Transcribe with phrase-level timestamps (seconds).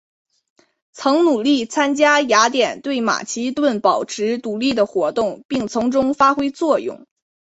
[0.93, 7.05] 曾努力参加雅典对马其顿保持独立的活动并从中发挥作用。